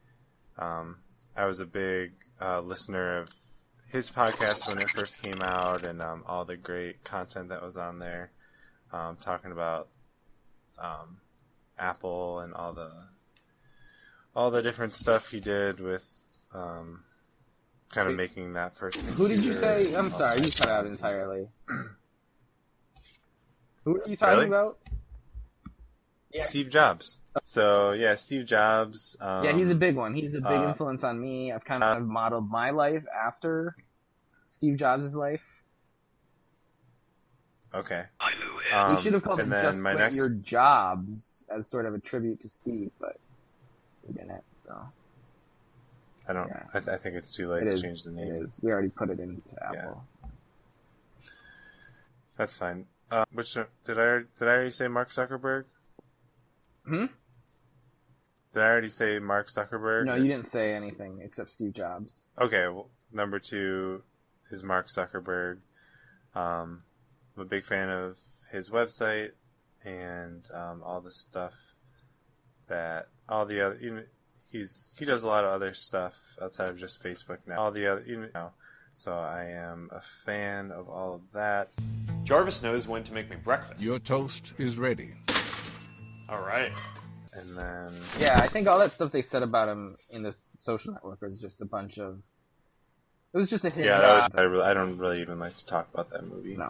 um, 0.58 0.96
I 1.36 1.44
was 1.44 1.60
a 1.60 1.66
big 1.66 2.12
uh, 2.42 2.60
listener 2.60 3.18
of 3.18 3.28
his 3.88 4.10
podcast 4.10 4.66
when 4.68 4.78
it 4.78 4.90
first 4.90 5.22
came 5.22 5.40
out, 5.42 5.84
and 5.84 6.00
um, 6.02 6.24
all 6.26 6.44
the 6.44 6.56
great 6.56 7.04
content 7.04 7.48
that 7.50 7.62
was 7.62 7.76
on 7.76 7.98
there, 7.98 8.30
um, 8.92 9.16
talking 9.20 9.52
about 9.52 9.88
um, 10.78 11.18
Apple 11.78 12.40
and 12.40 12.54
all 12.54 12.72
the 12.72 12.90
all 14.34 14.50
the 14.50 14.62
different 14.62 14.94
stuff 14.94 15.28
he 15.28 15.40
did 15.40 15.78
with 15.78 16.08
um, 16.54 17.04
kind 17.90 18.08
of 18.08 18.16
making 18.16 18.54
that 18.54 18.74
first. 18.74 18.98
Who 19.00 19.28
did 19.28 19.44
you 19.44 19.52
say? 19.52 19.94
I'm 19.94 20.08
sorry, 20.08 20.40
you 20.40 20.50
cut 20.50 20.70
out 20.70 20.86
entirely. 20.86 21.48
Who 23.84 23.96
are 24.00 24.08
you 24.08 24.16
talking 24.16 24.34
Really? 24.36 24.46
about? 24.46 24.78
Yeah. 26.32 26.44
Steve 26.44 26.70
Jobs. 26.70 27.18
So 27.44 27.92
yeah, 27.92 28.14
Steve 28.14 28.46
Jobs. 28.46 29.16
Um, 29.20 29.44
yeah, 29.44 29.52
he's 29.52 29.70
a 29.70 29.74
big 29.74 29.96
one. 29.96 30.14
He's 30.14 30.34
a 30.34 30.40
big 30.40 30.46
uh, 30.46 30.68
influence 30.68 31.04
on 31.04 31.20
me. 31.20 31.52
I've 31.52 31.64
kind 31.64 31.82
of 31.82 32.02
modeled 32.06 32.50
my 32.50 32.70
life 32.70 33.04
after 33.26 33.76
Steve 34.56 34.76
Jobs' 34.76 35.14
life. 35.14 35.42
Okay. 37.74 38.02
I 38.20 38.30
knew 38.34 38.76
Um, 38.76 38.96
we 38.96 39.02
should 39.02 39.12
have 39.14 39.22
called 39.22 39.40
it 39.40 39.48
"Just 39.48 39.78
my 39.78 39.94
next 39.94 40.16
Your 40.16 40.28
Jobs" 40.28 41.26
as 41.50 41.66
sort 41.66 41.86
of 41.86 41.94
a 41.94 41.98
tribute 41.98 42.40
to 42.40 42.48
Steve, 42.48 42.90
but 43.00 43.18
we 44.06 44.12
didn't. 44.14 44.42
So 44.54 44.78
I 46.28 46.32
don't. 46.34 46.48
Yeah. 46.48 46.62
I, 46.74 46.78
th- 46.80 46.88
I 46.88 46.96
think 46.98 47.16
it's 47.16 47.34
too 47.34 47.48
late 47.48 47.62
it 47.62 47.66
to 47.66 47.72
is. 47.72 47.82
change 47.82 48.04
the 48.04 48.12
name. 48.12 48.44
is. 48.44 48.58
We 48.62 48.70
already 48.70 48.88
put 48.90 49.08
it 49.10 49.20
into 49.20 49.40
Yeah. 49.72 49.80
Apple. 49.80 50.04
That's 52.36 52.56
fine. 52.56 52.86
Uh, 53.10 53.24
which 53.32 53.54
did 53.54 53.98
I 53.98 54.18
did 54.38 54.42
I 54.42 54.46
already 54.52 54.70
say 54.70 54.88
Mark 54.88 55.10
Zuckerberg? 55.10 55.64
Hmm? 56.86 57.06
Did 58.52 58.62
I 58.62 58.66
already 58.66 58.88
say 58.88 59.18
Mark 59.18 59.48
Zuckerberg? 59.48 60.04
No, 60.06 60.14
you 60.14 60.28
didn't 60.28 60.48
say 60.48 60.74
anything 60.74 61.20
except 61.22 61.52
Steve 61.52 61.72
Jobs. 61.72 62.16
Okay. 62.38 62.66
Well, 62.68 62.88
number 63.12 63.38
two 63.38 64.02
is 64.50 64.62
Mark 64.62 64.88
Zuckerberg. 64.88 65.58
Um, 66.34 66.82
I'm 67.36 67.42
a 67.42 67.44
big 67.46 67.64
fan 67.64 67.88
of 67.88 68.16
his 68.50 68.68
website 68.70 69.30
and 69.84 70.46
um, 70.52 70.82
all 70.84 71.00
the 71.00 71.10
stuff 71.10 71.54
that 72.68 73.06
all 73.28 73.46
the 73.46 73.64
other. 73.64 73.78
You 73.80 73.94
know, 73.94 74.02
he's 74.50 74.94
he 74.98 75.04
does 75.06 75.22
a 75.22 75.28
lot 75.28 75.44
of 75.44 75.50
other 75.50 75.72
stuff 75.72 76.14
outside 76.40 76.68
of 76.68 76.76
just 76.78 77.02
Facebook 77.02 77.38
now. 77.46 77.58
All 77.58 77.70
the 77.70 77.86
other, 77.90 78.04
you 78.06 78.28
know, 78.34 78.50
So 78.94 79.12
I 79.14 79.44
am 79.46 79.88
a 79.92 80.02
fan 80.26 80.70
of 80.70 80.90
all 80.90 81.14
of 81.14 81.32
that. 81.32 81.70
Jarvis 82.24 82.62
knows 82.62 82.86
when 82.86 83.02
to 83.04 83.14
make 83.14 83.30
me 83.30 83.36
breakfast. 83.36 83.80
Your 83.80 83.98
toast 83.98 84.52
is 84.58 84.76
ready. 84.76 85.14
All 86.28 86.40
right. 86.40 86.72
And 87.34 87.56
then 87.56 87.92
Yeah, 88.18 88.38
I 88.40 88.46
think 88.48 88.68
all 88.68 88.78
that 88.78 88.92
stuff 88.92 89.10
they 89.12 89.22
said 89.22 89.42
about 89.42 89.68
him 89.68 89.96
in 90.10 90.22
this 90.22 90.38
social 90.54 90.92
network 90.92 91.20
was 91.22 91.38
just 91.38 91.62
a 91.62 91.64
bunch 91.64 91.98
of. 91.98 92.18
It 93.34 93.38
was 93.38 93.48
just 93.48 93.64
a 93.64 93.70
hit. 93.70 93.86
yeah, 93.86 93.98
that 94.00 94.14
was 94.14 94.28
I, 94.34 94.42
really, 94.42 94.64
I 94.64 94.74
don't 94.74 94.98
really 94.98 95.22
even 95.22 95.38
like 95.38 95.54
to 95.54 95.64
talk 95.66 95.88
about 95.92 96.10
that 96.10 96.26
movie. 96.26 96.56
no. 96.56 96.68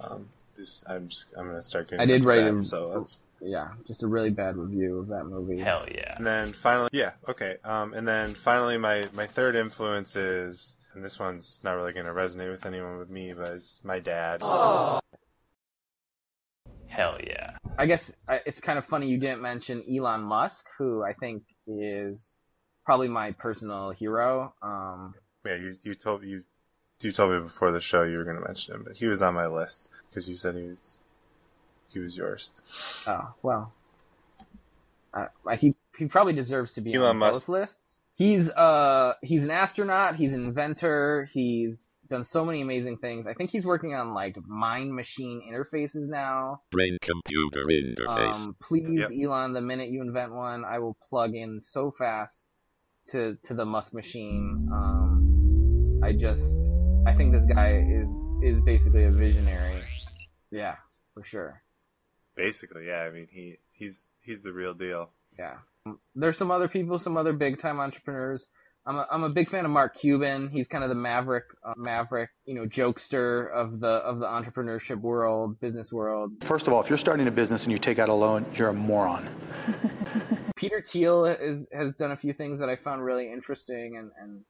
Um, 0.00 0.28
just, 0.58 0.84
I'm 0.88 1.08
just 1.08 1.26
I'm 1.38 1.46
gonna 1.46 1.62
start 1.62 1.88
getting 1.88 2.00
I 2.00 2.06
did 2.06 2.22
upset, 2.22 2.36
write 2.38 2.46
him- 2.46 2.64
so 2.64 2.98
that's 2.98 3.20
Yeah, 3.40 3.68
just 3.86 4.02
a 4.02 4.06
really 4.06 4.30
bad 4.30 4.56
review 4.56 4.98
of 4.98 5.08
that 5.08 5.24
movie. 5.24 5.60
Hell 5.60 5.86
yeah. 5.90 6.16
And 6.16 6.26
then 6.26 6.52
finally, 6.52 6.90
yeah, 6.92 7.12
okay. 7.28 7.56
Um, 7.64 7.94
and 7.94 8.06
then 8.08 8.34
finally, 8.34 8.76
my 8.78 9.08
my 9.12 9.26
third 9.26 9.54
influence 9.54 10.16
is, 10.16 10.76
and 10.94 11.04
this 11.04 11.18
one's 11.20 11.60
not 11.62 11.74
really 11.74 11.92
going 11.92 12.06
to 12.06 12.12
resonate 12.12 12.50
with 12.50 12.66
anyone 12.66 12.98
with 12.98 13.08
me, 13.10 13.32
but 13.32 13.52
it's 13.52 13.80
my 13.84 14.00
dad. 14.00 14.42
Hell 16.88 17.18
yeah. 17.26 17.56
I 17.78 17.86
guess 17.86 18.14
it's 18.46 18.60
kind 18.60 18.78
of 18.78 18.84
funny 18.84 19.08
you 19.08 19.18
didn't 19.18 19.42
mention 19.42 19.84
Elon 19.90 20.22
Musk, 20.22 20.66
who 20.78 21.02
I 21.02 21.12
think 21.12 21.42
is 21.66 22.34
probably 22.84 23.08
my 23.08 23.32
personal 23.32 23.90
hero. 23.90 24.54
Um, 24.62 25.14
Yeah, 25.44 25.56
you 25.56 25.76
you 25.82 25.94
told 25.94 26.22
you 26.24 26.44
you 27.00 27.12
told 27.12 27.32
me 27.32 27.40
before 27.40 27.72
the 27.72 27.80
show 27.80 28.02
you 28.02 28.16
were 28.18 28.24
going 28.24 28.36
to 28.36 28.42
mention 28.44 28.74
him, 28.74 28.84
but 28.86 28.96
he 28.96 29.06
was 29.06 29.20
on 29.20 29.34
my 29.34 29.46
list 29.46 29.88
because 30.08 30.28
you 30.28 30.36
said 30.36 30.54
he 30.54 30.62
was 30.62 30.98
he 31.88 31.98
was 31.98 32.16
yours. 32.16 32.50
oh 33.06 33.34
well, 33.42 33.72
uh, 35.12 35.26
he 35.58 35.74
he 35.98 36.06
probably 36.06 36.32
deserves 36.32 36.72
to 36.74 36.80
be 36.80 36.94
Elon 36.94 37.10
on 37.10 37.16
Musk. 37.18 37.46
both 37.46 37.48
lists. 37.48 38.00
He's 38.14 38.48
uh 38.50 39.14
he's 39.22 39.44
an 39.44 39.50
astronaut. 39.50 40.16
He's 40.16 40.32
an 40.32 40.44
inventor. 40.46 41.28
He's 41.30 41.85
done 42.08 42.24
so 42.24 42.44
many 42.44 42.62
amazing 42.62 42.98
things. 42.98 43.26
I 43.26 43.34
think 43.34 43.50
he's 43.50 43.66
working 43.66 43.94
on 43.94 44.14
like 44.14 44.36
mind 44.46 44.94
machine 44.94 45.42
interfaces 45.52 46.08
now. 46.08 46.60
Brain 46.70 46.98
computer 47.00 47.64
interface. 47.66 48.46
Um, 48.46 48.56
please, 48.62 49.00
Yep. 49.00 49.10
Elon, 49.22 49.52
the 49.52 49.60
minute 49.60 49.90
you 49.90 50.02
invent 50.02 50.32
one, 50.32 50.64
I 50.64 50.78
will 50.78 50.96
plug 51.08 51.34
in 51.34 51.60
so 51.62 51.90
fast 51.90 52.50
to 53.12 53.36
to 53.44 53.54
the 53.54 53.64
Musk 53.64 53.94
machine. 53.94 54.68
Um, 54.72 56.00
I 56.02 56.12
just, 56.12 56.44
I 57.06 57.14
think 57.14 57.32
this 57.32 57.44
guy 57.46 57.84
is 57.88 58.14
is 58.42 58.60
basically 58.62 59.04
a 59.04 59.10
visionary. 59.10 59.80
Yeah, 60.50 60.76
for 61.14 61.24
sure. 61.24 61.62
Basically, 62.36 62.86
yeah. 62.86 63.00
I 63.00 63.10
mean, 63.10 63.28
he 63.30 63.56
he's 63.72 64.12
he's 64.20 64.42
the 64.42 64.52
real 64.52 64.74
deal. 64.74 65.10
Yeah. 65.38 65.56
There's 66.14 66.36
some 66.36 66.50
other 66.50 66.66
people, 66.68 66.98
some 66.98 67.16
other 67.16 67.32
big 67.32 67.60
time 67.60 67.78
entrepreneurs. 67.78 68.48
I'm 68.86 68.96
a, 68.96 69.06
I'm 69.10 69.24
a 69.24 69.28
big 69.30 69.48
fan 69.48 69.64
of 69.64 69.70
Mark 69.72 69.96
Cuban. 69.96 70.48
He's 70.48 70.68
kind 70.68 70.84
of 70.84 70.90
the 70.90 70.94
maverick, 70.94 71.44
uh, 71.64 71.74
maverick, 71.76 72.30
you 72.44 72.54
know, 72.54 72.66
jokester 72.66 73.50
of 73.52 73.80
the 73.80 73.88
of 73.88 74.20
the 74.20 74.26
entrepreneurship 74.26 75.00
world, 75.00 75.58
business 75.60 75.92
world. 75.92 76.32
First 76.46 76.66
of 76.68 76.72
all, 76.72 76.82
if 76.82 76.88
you're 76.88 76.98
starting 76.98 77.26
a 77.26 77.32
business 77.32 77.62
and 77.64 77.72
you 77.72 77.78
take 77.78 77.98
out 77.98 78.08
a 78.08 78.14
loan, 78.14 78.46
you're 78.54 78.68
a 78.68 78.74
moron. 78.74 79.28
Peter 80.56 80.80
Thiel 80.80 81.24
is, 81.26 81.68
has 81.72 81.94
done 81.94 82.12
a 82.12 82.16
few 82.16 82.32
things 82.32 82.60
that 82.60 82.68
I 82.68 82.76
found 82.76 83.04
really 83.04 83.30
interesting 83.30 83.96
and, 83.98 84.10
and 84.20 84.42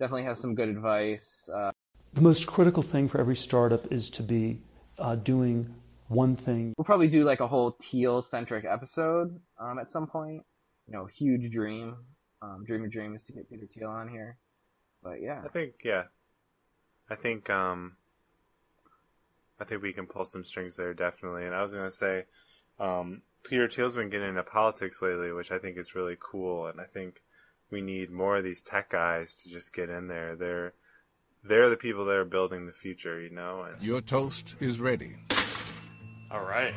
definitely 0.00 0.24
has 0.24 0.40
some 0.40 0.54
good 0.54 0.68
advice. 0.68 1.48
Uh, 1.54 1.70
The 2.12 2.20
most 2.20 2.46
critical 2.46 2.82
thing 2.82 3.08
for 3.08 3.18
every 3.20 3.36
startup 3.36 3.90
is 3.92 4.10
to 4.10 4.22
be 4.22 4.60
uh, 4.98 5.14
doing 5.14 5.72
one 6.08 6.36
thing. 6.36 6.74
we'll 6.76 6.84
probably 6.84 7.08
do 7.08 7.24
like 7.24 7.40
a 7.40 7.46
whole 7.46 7.76
Thiel 7.80 8.22
centric 8.22 8.64
episode 8.64 9.40
um, 9.58 9.78
at 9.78 9.90
some 9.90 10.06
point. 10.06 10.42
You 10.86 10.92
know, 10.92 11.06
huge 11.06 11.50
dream. 11.50 11.96
Um, 12.44 12.64
dream 12.64 12.84
of 12.84 12.90
dreams 12.90 13.22
to 13.24 13.32
get 13.32 13.48
Peter 13.48 13.66
Thiel 13.66 13.88
on 13.88 14.08
here. 14.08 14.36
But 15.02 15.22
yeah, 15.22 15.40
I 15.44 15.48
think, 15.48 15.74
yeah. 15.84 16.04
I 17.08 17.14
think, 17.14 17.48
um, 17.50 17.96
I 19.60 19.64
think 19.64 19.82
we 19.82 19.92
can 19.92 20.06
pull 20.06 20.24
some 20.24 20.44
strings 20.44 20.76
there, 20.76 20.94
definitely. 20.94 21.46
And 21.46 21.54
I 21.54 21.62
was 21.62 21.72
going 21.72 21.84
to 21.86 21.90
say, 21.90 22.24
um, 22.78 23.22
Peter 23.44 23.68
Thiel's 23.68 23.96
been 23.96 24.10
getting 24.10 24.28
into 24.30 24.42
politics 24.42 25.00
lately, 25.02 25.32
which 25.32 25.52
I 25.52 25.58
think 25.58 25.76
is 25.78 25.94
really 25.94 26.16
cool. 26.18 26.66
And 26.66 26.80
I 26.80 26.84
think 26.84 27.22
we 27.70 27.80
need 27.80 28.10
more 28.10 28.36
of 28.36 28.44
these 28.44 28.62
tech 28.62 28.90
guys 28.90 29.42
to 29.42 29.50
just 29.50 29.72
get 29.72 29.90
in 29.90 30.08
there. 30.08 30.36
They're, 30.36 30.72
they're 31.44 31.70
the 31.70 31.76
people 31.76 32.04
that 32.06 32.16
are 32.16 32.24
building 32.24 32.66
the 32.66 32.72
future, 32.72 33.20
you 33.20 33.30
know? 33.30 33.62
And 33.62 33.82
Your 33.82 34.00
toast 34.00 34.56
is 34.60 34.80
ready. 34.80 35.16
All 36.30 36.44
right. 36.44 36.74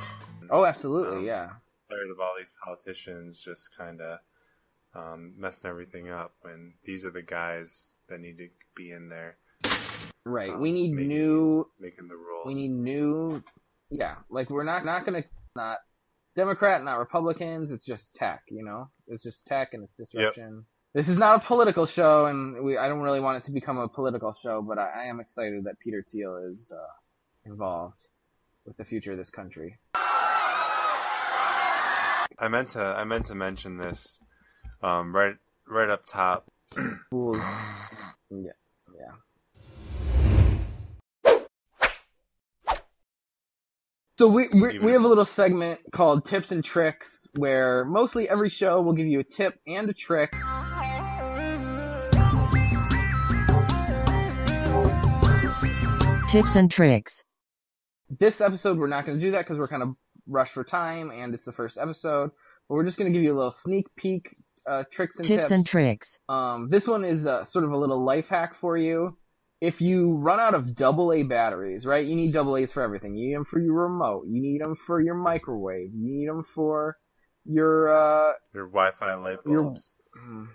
oh, 0.50 0.66
absolutely, 0.66 1.18
Um, 1.18 1.26
yeah. 1.26 1.50
tired 1.90 2.10
of 2.12 2.20
all 2.20 2.34
these 2.38 2.54
politicians 2.64 3.40
just 3.40 3.76
kind 3.78 4.02
of 4.02 4.20
um, 4.98 5.34
messing 5.38 5.70
everything 5.70 6.10
up 6.10 6.34
when 6.42 6.74
these 6.84 7.06
are 7.06 7.12
the 7.12 7.22
guys 7.22 7.96
that 8.10 8.20
need 8.20 8.38
to 8.40 8.50
be 8.76 8.92
in 8.92 9.10
there. 9.10 9.38
Right. 10.26 10.50
um, 10.52 10.60
we 10.60 10.72
need 10.72 10.94
new. 10.94 11.40
these- 11.40 11.64
making 11.80 12.08
the 12.08 12.16
rules. 12.16 12.48
We 12.48 12.54
need 12.56 12.72
new. 12.72 13.44
Yeah, 13.90 14.16
like 14.30 14.50
we're 14.50 14.66
not 14.66 14.84
not 14.84 15.06
gonna 15.06 15.24
not 15.56 15.78
Democrat, 16.36 16.84
not 16.84 17.00
Republicans. 17.00 17.72
It's 17.72 17.86
just 17.86 18.16
tech, 18.16 18.44
you 18.50 18.66
know. 18.66 18.90
It's 19.08 19.24
just 19.24 19.46
tech 19.46 19.74
and 19.74 19.84
it's 19.84 19.94
disruption. 19.96 20.66
This 20.94 21.08
is 21.10 21.18
not 21.18 21.44
a 21.44 21.46
political 21.46 21.86
show, 21.86 22.26
and 22.26 22.64
we 22.64 22.78
I 22.78 22.90
don't 22.90 23.00
really 23.00 23.20
want 23.20 23.38
it 23.38 23.44
to 23.48 23.52
become 23.54 23.78
a 23.78 23.88
political 23.88 24.34
show, 24.34 24.62
but 24.62 24.78
I, 24.78 25.04
I 25.04 25.06
am 25.06 25.20
excited 25.20 25.64
that 25.66 25.80
Peter 25.80 26.04
Thiel 26.06 26.38
is 26.52 26.72
uh, 26.72 27.50
involved 27.50 28.06
with 28.66 28.76
the 28.78 28.84
future 28.86 29.14
of 29.14 29.18
this 29.18 29.30
country. 29.30 29.78
I 32.40 32.50
meant 32.50 32.70
to 32.70 32.82
I 32.82 33.04
meant 33.04 33.28
to 33.28 33.36
mention 33.36 33.78
this 33.78 34.20
um, 34.82 35.16
right 35.16 35.36
right 35.68 35.90
up 35.90 36.06
top. 36.06 36.46
Fools. 37.10 37.38
yeah, 38.30 38.52
yeah. 38.96 39.12
So 44.18 44.28
we 44.28 44.48
we, 44.54 44.80
we 44.80 44.92
have 44.94 45.04
a 45.04 45.08
little 45.08 45.26
segment 45.26 45.80
called 45.92 46.26
tips 46.26 46.52
and 46.52 46.64
tricks, 46.64 47.28
where 47.36 47.86
mostly 47.86 48.28
every 48.28 48.50
show 48.50 48.82
will 48.82 48.94
give 48.94 49.08
you 49.08 49.20
a 49.20 49.24
tip 49.24 49.60
and 49.68 49.90
a 49.90 49.94
trick. 49.94 50.32
Tips 56.30 56.56
and 56.56 56.70
tricks. 56.70 57.24
This 58.10 58.42
episode 58.42 58.78
we're 58.78 58.88
not 58.88 59.06
going 59.06 59.18
to 59.18 59.26
do 59.26 59.32
that 59.32 59.40
because 59.40 59.58
we're 59.58 59.68
kind 59.68 59.84
of 59.84 59.96
rushed 60.28 60.54
for 60.54 60.64
time 60.64 61.10
and 61.12 61.34
it's 61.34 61.46
the 61.46 61.52
first 61.54 61.78
episode. 61.78 62.32
But 62.68 62.76
we're 62.76 62.84
just 62.84 62.98
going 62.98 63.12
to 63.12 63.18
give 63.18 63.24
you 63.24 63.34
a 63.34 63.38
little 63.38 63.52
sneak 63.52 63.86
peek, 63.96 64.36
uh, 64.68 64.84
tricks 64.92 65.18
and 65.18 65.26
tips. 65.26 65.44
Tips 65.44 65.52
and 65.52 65.66
tricks. 65.66 66.20
Um, 66.30 66.70
this 66.70 66.88
one 66.88 67.06
is 67.06 67.26
uh, 67.26 67.46
sort 67.46 67.66
of 67.66 67.72
a 67.72 67.78
little 67.78 68.04
life 68.04 68.30
hack 68.30 68.56
for 68.56 68.78
you. 68.78 69.18
If 69.60 69.82
you 69.82 70.14
run 70.14 70.40
out 70.40 70.54
of 70.54 70.76
double 70.76 71.12
A 71.14 71.24
batteries, 71.24 71.86
right? 71.86 72.06
You 72.06 72.16
need 72.16 72.34
double 72.34 72.58
A's 72.58 72.72
for 72.72 72.84
everything. 72.84 73.16
You 73.16 73.30
need 73.30 73.36
them 73.36 73.46
for 73.46 73.60
your 73.60 73.74
remote. 73.74 74.26
You 74.28 74.42
need 74.42 74.62
them 74.62 74.76
for 74.76 75.02
your 75.02 75.16
microwave. 75.16 75.90
You 75.96 76.20
need 76.20 76.28
them 76.30 76.44
for 76.44 76.98
your 77.46 77.90
uh, 77.90 78.34
Your 78.54 78.68
Wi-Fi 78.68 79.16
light 79.16 79.38
Your- 79.46 79.64
bulbs. 79.64 79.96
Mm. 80.16 80.48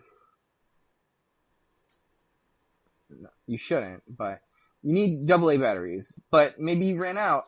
No, 3.10 3.28
you 3.46 3.58
shouldn't, 3.58 4.02
but 4.08 4.40
you 4.82 4.94
need 4.94 5.26
double 5.26 5.50
A 5.50 5.58
batteries. 5.58 6.18
But 6.30 6.58
maybe 6.58 6.86
you 6.86 7.00
ran 7.00 7.18
out. 7.18 7.44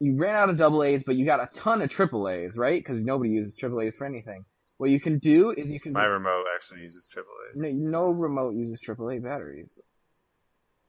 You 0.00 0.16
ran 0.16 0.34
out 0.36 0.50
of 0.50 0.56
double 0.56 0.82
A's, 0.84 1.02
but 1.04 1.16
you 1.16 1.24
got 1.24 1.40
a 1.40 1.48
ton 1.52 1.82
of 1.82 1.90
triple 1.90 2.28
A's, 2.28 2.56
right? 2.56 2.80
Because 2.80 3.02
nobody 3.02 3.30
uses 3.30 3.54
triple 3.54 3.80
A's 3.80 3.96
for 3.96 4.06
anything. 4.06 4.44
What 4.78 4.90
you 4.90 5.00
can 5.00 5.18
do 5.18 5.50
is 5.50 5.70
you 5.70 5.80
can 5.80 5.92
My 5.92 6.04
just- 6.04 6.12
remote 6.12 6.44
actually 6.54 6.80
uses 6.82 7.06
triple 7.06 7.32
A's. 7.52 7.60
no, 7.60 7.70
no 7.72 8.10
remote 8.10 8.54
uses 8.54 8.80
triple 8.80 9.10
A 9.10 9.18
batteries. 9.18 9.78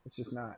It's 0.06 0.16
just 0.16 0.32
not. 0.34 0.58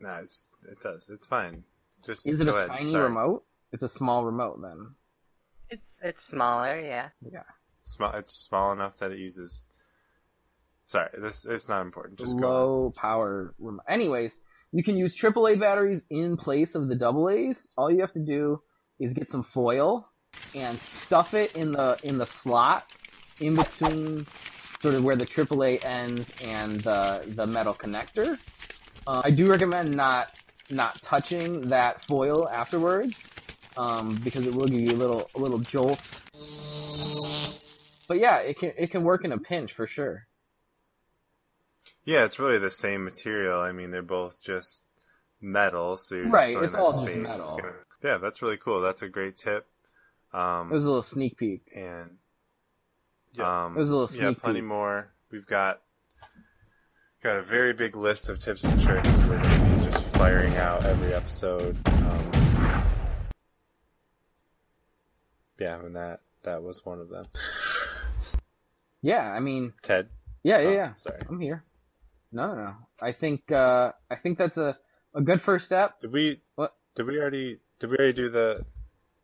Nah, 0.00 0.18
it's, 0.18 0.48
it 0.70 0.78
does. 0.80 1.08
It's 1.12 1.26
fine. 1.26 1.64
Just 2.04 2.28
Is 2.28 2.40
it 2.40 2.48
a 2.48 2.54
ahead. 2.54 2.68
tiny 2.68 2.86
Sorry. 2.86 3.04
remote? 3.04 3.44
It's 3.72 3.82
a 3.82 3.88
small 3.88 4.24
remote 4.24 4.60
then. 4.60 4.94
It's 5.70 6.00
it's 6.04 6.22
smaller, 6.22 6.78
yeah. 6.80 7.08
Yeah. 7.22 7.42
Small. 7.82 8.12
It's 8.12 8.34
small 8.34 8.72
enough 8.72 8.98
that 8.98 9.10
it 9.12 9.18
uses. 9.18 9.66
Sorry, 10.86 11.08
this 11.18 11.44
it's 11.44 11.68
not 11.68 11.82
important. 11.82 12.18
Just 12.18 12.38
go. 12.38 12.46
On. 12.46 12.52
low 12.52 12.90
power 12.94 13.54
remote. 13.58 13.82
Anyways, 13.88 14.38
you 14.72 14.84
can 14.84 14.96
use 14.96 15.16
AAA 15.16 15.58
batteries 15.58 16.04
in 16.10 16.36
place 16.36 16.74
of 16.74 16.88
the 16.88 16.94
double 16.94 17.28
A's. 17.28 17.68
All 17.76 17.90
you 17.90 18.00
have 18.02 18.12
to 18.12 18.24
do 18.24 18.62
is 19.00 19.12
get 19.14 19.28
some 19.30 19.42
foil 19.42 20.08
and 20.54 20.78
stuff 20.80 21.34
it 21.34 21.54
in 21.56 21.72
the 21.72 21.98
in 22.02 22.18
the 22.18 22.26
slot 22.26 22.90
in 23.40 23.56
between 23.56 24.26
sort 24.80 24.94
of 24.94 25.04
where 25.04 25.16
the 25.16 25.26
AAA 25.26 25.84
ends 25.84 26.30
and 26.44 26.80
the 26.80 27.22
the 27.34 27.46
metal 27.46 27.74
connector. 27.74 28.38
Uh, 29.06 29.22
I 29.24 29.30
do 29.30 29.48
recommend 29.50 29.94
not 29.94 30.32
not 30.70 31.00
touching 31.02 31.62
that 31.68 32.04
foil 32.04 32.48
afterwards 32.48 33.22
um, 33.76 34.16
because 34.24 34.46
it 34.46 34.54
will 34.54 34.66
give 34.66 34.80
you 34.80 34.92
a 34.92 34.98
little 34.98 35.30
a 35.34 35.38
little 35.38 35.58
jolt. 35.60 36.00
But 38.08 38.18
yeah, 38.18 38.38
it 38.38 38.58
can 38.58 38.72
it 38.76 38.90
can 38.90 39.02
work 39.02 39.24
in 39.24 39.32
a 39.32 39.38
pinch 39.38 39.72
for 39.72 39.86
sure. 39.86 40.26
Yeah, 42.04 42.24
it's 42.24 42.38
really 42.38 42.58
the 42.58 42.70
same 42.70 43.04
material. 43.04 43.60
I 43.60 43.72
mean, 43.72 43.90
they're 43.90 44.02
both 44.02 44.40
just 44.40 44.84
metal, 45.40 45.96
so 45.96 46.14
you're 46.14 46.28
Right, 46.28 46.50
filling 46.50 46.64
it's 46.64 46.74
all 46.74 46.92
just 46.92 47.02
space. 47.02 47.16
Metal. 47.16 47.60
yeah, 48.02 48.18
that's 48.18 48.42
really 48.42 48.58
cool. 48.58 48.80
That's 48.80 49.02
a 49.02 49.08
great 49.08 49.36
tip. 49.36 49.66
Um, 50.32 50.70
It 50.70 50.74
was 50.74 50.84
a 50.84 50.88
little 50.88 51.02
sneak 51.02 51.36
peek. 51.38 51.62
and 51.74 52.18
Yeah. 53.32 53.64
um, 53.66 53.76
It 53.76 53.80
was 53.80 53.90
a 53.90 53.96
little 53.96 54.16
yeah, 54.16 54.34
plenty 54.38 54.60
peek. 54.60 54.68
more. 54.68 55.08
We've 55.30 55.46
got 55.46 55.80
got 57.22 57.36
a 57.36 57.42
very 57.42 57.72
big 57.72 57.96
list 57.96 58.28
of 58.28 58.38
tips 58.38 58.62
and 58.64 58.80
tricks. 58.80 59.16
We're 59.24 59.42
going 59.42 59.42
to 59.42 59.76
be 59.78 59.84
just 59.90 60.04
firing 60.16 60.54
out 60.56 60.84
every 60.84 61.12
episode. 61.12 61.76
Um, 61.88 62.84
yeah, 65.58 65.80
and 65.80 65.96
that 65.96 66.20
that 66.44 66.62
was 66.62 66.84
one 66.84 67.00
of 67.00 67.08
them. 67.08 67.26
Yeah, 69.02 69.30
I 69.32 69.40
mean, 69.40 69.72
Ted. 69.82 70.08
yeah, 70.42 70.58
yeah, 70.60 70.68
Oh, 70.68 70.72
yeah. 70.72 70.92
sorry. 70.96 71.22
I'm 71.28 71.40
here. 71.40 71.64
No, 72.32 72.48
no, 72.48 72.54
no. 72.64 72.74
I 73.00 73.12
think 73.12 73.50
uh, 73.50 73.92
I 74.10 74.16
think 74.16 74.38
that's 74.38 74.56
a, 74.56 74.76
a 75.14 75.20
good 75.20 75.40
first 75.40 75.64
step. 75.66 76.00
Did 76.00 76.12
we? 76.12 76.40
What? 76.56 76.74
Did 76.94 77.06
we 77.06 77.18
already? 77.18 77.58
Did 77.78 77.90
we 77.90 77.96
already 77.96 78.12
do 78.12 78.28
the? 78.30 78.64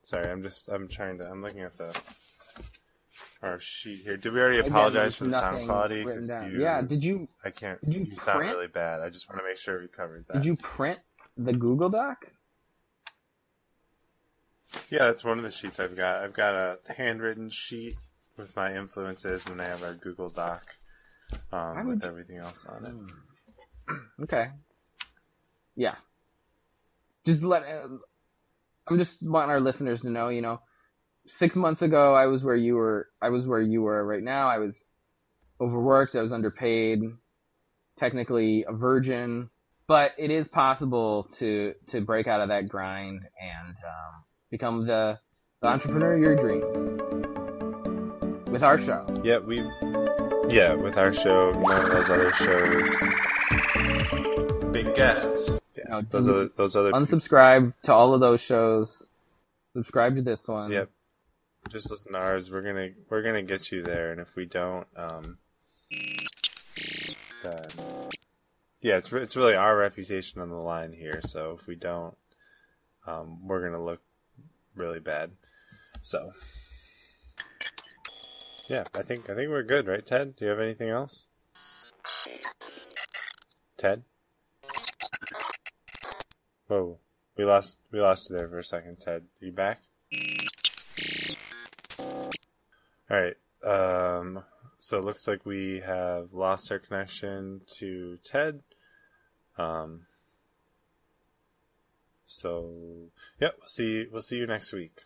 Sorry, 0.04 0.30
I'm 0.30 0.42
just. 0.42 0.68
I'm 0.68 0.88
trying 0.88 1.18
to. 1.18 1.25
I'm 1.25 1.40
looking 1.40 1.61
at 1.62 1.76
the. 1.76 1.99
Our 3.42 3.59
sheet 3.59 4.02
here. 4.04 4.16
Did 4.16 4.32
we 4.32 4.40
already 4.40 4.61
apologize 4.61 5.16
for 5.16 5.25
the 5.25 5.32
sound 5.32 5.66
quality? 5.66 6.04
written 6.04 6.21
'Cause 6.23 6.28
down. 6.28 6.52
You, 6.52 6.61
Yeah, 6.61 6.80
did 6.82 7.02
you 7.02 7.28
I 7.44 7.50
can't. 7.50 7.80
did 7.85 7.94
you 7.94 8.04
You 8.04 8.16
sound 8.16 8.38
print? 8.38 8.54
really 8.54 8.68
bad. 8.68 9.00
I 9.00 9.11
just 9.11 9.28
want 9.28 9.40
to 9.40 9.44
make 9.44 9.56
sure 9.56 9.80
we 9.80 9.88
covered 9.88 10.26
that. 10.28 10.35
did 10.35 10.44
you 10.44 10.56
print 10.56 11.00
the 11.37 11.52
Google 11.52 11.88
Doc? 11.90 12.26
Yeah, 14.90 15.00
that's 15.00 15.25
one 15.25 15.38
of 15.38 15.44
the 15.44 15.50
sheets 15.50 15.80
I've 15.80 15.97
got. 15.97 16.23
I've 16.23 16.32
got 16.32 16.54
a 16.54 16.78
handwritten 16.97 17.50
sheet 17.50 17.97
with 18.37 18.54
my 18.56 18.75
influences, 18.75 19.44
and 19.47 19.59
then 19.59 19.66
I 19.66 19.68
have 19.68 19.82
our 19.82 19.94
Google 19.94 20.28
Doc 20.30 20.76
um, 21.52 21.87
with 21.88 22.04
everything 22.04 22.38
else 22.38 22.64
on 22.66 22.87
it. 22.87 23.94
Okay. 24.23 24.50
Yeah. 25.75 25.97
Just 27.26 27.42
let. 27.42 27.64
I'm 28.89 28.99
just 28.99 29.23
wanting 29.23 29.51
our 29.51 29.61
listeners 29.61 30.03
to 30.03 30.11
know. 30.11 30.29
You 30.29 30.43
know, 30.43 30.61
six 31.27 31.57
months 31.57 31.83
ago 31.83 32.15
I 32.15 32.27
was 32.27 32.43
where 32.43 32.57
you 32.57 32.75
were. 32.75 33.09
I 33.21 33.31
was 33.31 33.47
where 33.47 33.61
you 33.61 33.83
were 33.83 34.05
right 34.05 34.23
now. 34.23 34.49
I 34.49 34.59
was 34.59 34.85
overworked. 35.61 36.15
I 36.17 36.23
was 36.23 36.33
underpaid. 36.33 37.03
Technically 37.99 38.65
a 38.67 38.73
virgin, 38.73 39.51
but 39.87 40.12
it 40.19 40.31
is 40.31 40.49
possible 40.49 41.29
to 41.39 41.75
to 41.89 42.01
break 42.01 42.27
out 42.27 42.41
of 42.41 42.49
that 42.49 42.69
grind 42.69 43.21
and 43.39 43.77
um, 43.77 44.25
become 44.51 44.87
the, 44.87 45.19
the 45.61 45.69
entrepreneur 45.69 46.15
of 46.15 46.21
your 46.21 46.37
dreams 46.37 47.23
with 48.51 48.62
our 48.62 48.79
show. 48.79 49.07
Yeah, 49.25 49.39
we. 49.39 49.59
Yeah, 50.49 50.75
with 50.75 50.99
our 50.99 51.15
show, 51.15 51.53
none 51.53 51.85
of 51.85 51.91
those 51.93 52.11
other 52.11 52.31
shows. 52.33 52.91
Big 54.73 54.95
guests. 54.95 55.62
Yeah, 55.85 55.95
No, 55.95 56.03
those 56.03 56.29
other 56.29 56.49
those 56.49 56.77
other. 56.77 56.93
Unsubscribe 56.93 57.73
to 57.85 57.93
all 57.93 58.15
of 58.15 58.21
those 58.21 58.41
shows. 58.41 59.07
Subscribe 59.75 60.17
to 60.17 60.23
this 60.23 60.47
one. 60.47 60.71
Yep. 60.71 60.91
Just 61.71 61.91
listen 61.91 62.12
to 62.12 62.19
ours. 62.19 62.51
We're 62.51 62.62
gonna 62.62 62.91
we're 63.09 63.23
gonna 63.23 63.43
get 63.43 63.71
you 63.71 63.83
there, 63.83 64.11
and 64.11 64.21
if 64.21 64.35
we 64.35 64.47
don't, 64.47 64.87
um, 64.97 65.39
then 67.43 67.62
yeah, 68.81 68.97
it's 68.97 69.12
it's 69.12 69.37
really 69.37 69.55
our 69.55 69.77
reputation 69.77 70.41
on 70.41 70.51
the 70.51 70.57
line 70.57 70.93
here. 70.93 71.21
So 71.23 71.57
if 71.61 71.67
we 71.67 71.77
don't, 71.77 72.17
um, 73.07 73.47
we're 73.47 73.62
gonna 73.62 73.83
look 73.83 74.01
really 74.75 75.01
bad. 75.01 75.31
So 76.01 76.33
yeah, 78.69 78.85
I 78.95 79.03
think 79.03 79.31
I 79.31 79.35
think 79.35 79.51
we're 79.51 79.62
good, 79.62 79.87
right, 79.87 80.05
Ted? 80.05 80.37
Do 80.37 80.45
you 80.45 80.51
have 80.51 80.61
anything 80.61 80.89
else? 80.89 81.29
Ted? 83.79 84.03
Whoa, 86.73 86.97
we 87.37 87.45
lost 87.45 87.76
we 87.91 88.00
lost 88.00 88.31
you 88.31 88.37
there 88.37 88.49
for 88.49 88.59
a 88.59 88.64
second, 88.64 88.99
Ted. 88.99 89.25
Are 89.43 89.45
you 89.45 89.52
back? 89.52 89.83
All 92.00 92.31
right. 93.11 93.37
Um, 93.62 94.43
so 94.79 94.97
it 94.97 95.05
looks 95.05 95.29
like 95.29 95.45
we 95.45 95.83
have 95.85 96.33
lost 96.33 96.73
our 96.73 96.79
connection 96.79 97.61
to 97.76 98.19
Ted. 98.25 98.62
Um, 99.59 100.07
so, 102.25 102.70
yep. 103.38 103.57
We'll 103.59 103.68
see. 103.68 104.07
We'll 104.11 104.23
see 104.23 104.37
you 104.37 104.46
next 104.46 104.73
week. 104.73 105.03